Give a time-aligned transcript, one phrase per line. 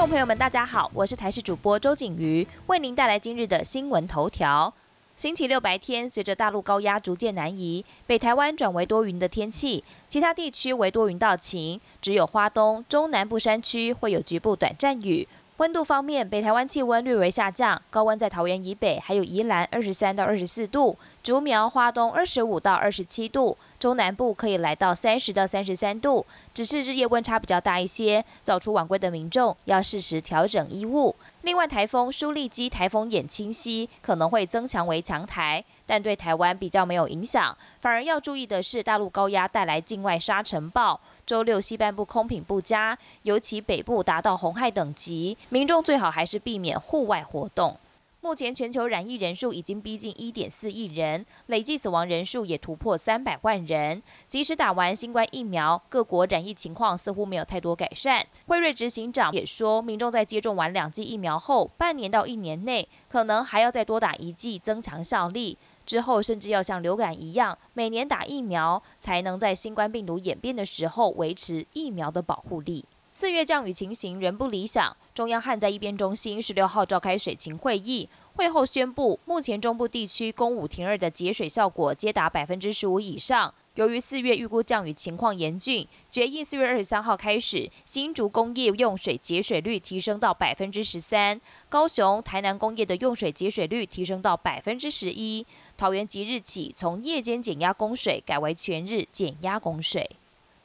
[0.00, 4.72] 观众朋友们，大家好，我是台视主播周景瑜，为您带来今日的新闻头条。
[5.14, 15.28] 星期六白天，随着大陆高压逐渐南移，北台湾转为多云的天气，其他地区为多云到晴，只有花东、中南部山区会有局部短暂雨。
[15.60, 26.24] 温度方面，北台湾气温略微下降，高温在桃园以北还有宜兰二十三到二十四度，竹苗、花东二十五到二十七度，中南部可以来到三十到三十三度。
[26.54, 31.14] 只是日夜温差比较大一些，早出晚归的民众要适时调整衣物。
[31.42, 37.56] 另外，台风舒力基台风眼清晰可能会增强为强台，但对台湾比较没有影响。
[37.80, 41.00] 反而要注意的是，大陆高压带来境外沙尘暴。
[41.24, 47.78] 周六西半部空品不佳，尤其北部达到红害等级，民众最好还是避免户外活动。
[48.22, 54.02] 目前全球染疫人数已经逼近一点四亿人，累计死亡人数也突破三百万人。
[54.28, 58.26] 即使打完新冠疫苗，各国染疫情况似乎没有太多改善。
[58.46, 65.56] 辉瑞执行长也说，民众在接种完两剂疫苗后，半年到一年内，可能还要再多打一剂，增强效力。
[65.86, 72.84] 之后，甚至要像流感一样，每年打疫苗，才能在新冠病毒演变的时候维持疫苗的保护力。
[73.12, 83.52] 四月降雨情形仍不理想，中央旱灾一边中心十六号召开水情会议，会后宣布，目前中部地区公五停二的节水效果皆达百分之十五以上。
[83.74, 95.44] 由于四月预估降雨情况严峻，决议四月二十三号开始，新竹工业用水节水率提升到百分之十三，高雄、台南工业的用水节水率提升到百分之十一，
[95.76, 100.08] 桃园即日起从夜间减压供水改为全日减压供水。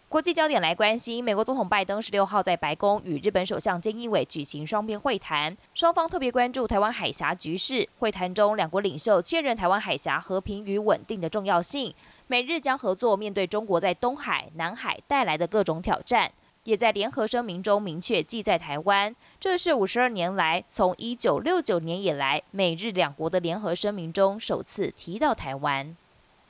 [0.07, 7.89] 国际焦点来关心，美国总统拜登十六号在白宫与日本首相菅义伟举行双边会谈，双方特别关注台湾海峡局势。
[7.97, 11.93] 会谈中，两国领袖确认台湾海峡和平与稳定的重要性，
[12.27, 16.31] 美日将合作面对中国在东海、南海带来的各种挑战，
[16.63, 19.13] 也在联合声明中明确记在台湾。
[19.39, 25.97] 这是五十二年来从一九六九年以来美日两国的联合声明中首次提到台湾。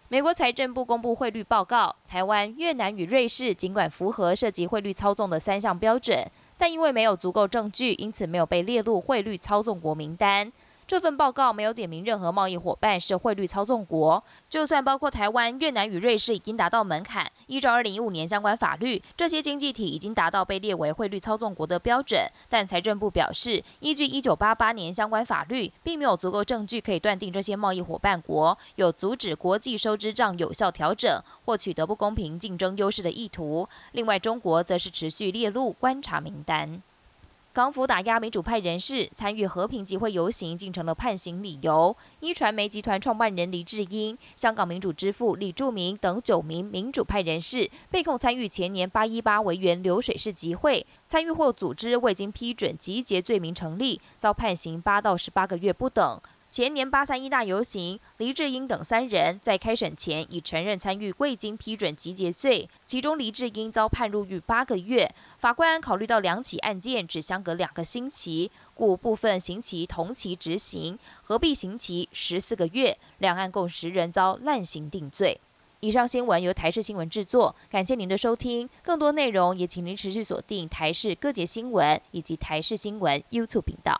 [0.07, 6.23] 美国财政部公布汇率报告，台湾、越南与瑞士尽管符合涉及汇率操纵的三项标准，
[6.59, 10.51] 但因为没有足够证据，因此没有被列入汇率操纵国名单。
[10.87, 17.31] 这份报告没有点名任何贸易伙伴是汇率操纵国，就算包括台湾、越南与瑞士已经达到门槛。
[17.47, 22.27] 依照二零一五年相关法律，这些经济体已经达到被列为汇率操纵国的标准。
[22.47, 33.67] 但财政部表示，依据一九八八年相关法律，并没有足够证据可以断定这些贸易伙伴国有阻止国际收支账有效调整或取得不公平竞争优势的意图。
[33.93, 36.83] 另外，中国则是持续列入观察名单。
[37.55, 41.95] 港府打压民主派人士参与和平集会游行，竟成了判刑理由。
[42.19, 56.19] 一传媒集团创办人黎智英、香港民主之父李柱铭等九名民主派人士被控参与前年八一八维园流水式集会，参与或组织未经批准集结罪名成立，遭判刑八到十八个月不等。
[56.55, 65.13] 前年八三一大游行，黎智英等三人在开审前已承认参与未经批准集结罪，其中黎智英遭判入狱八个月。
[65.37, 75.37] 法官考虑到两起案件只相隔两个星期，故部分刑期同期执行，合并刑期十四个月，两案共十人遭滥刑定罪。
[75.81, 78.69] 以上新闻由台视新闻制作，感谢您的收听。
[78.81, 83.99] 更多内容也请您持续锁定台视各节新闻以及台视新闻 YouTube 频道。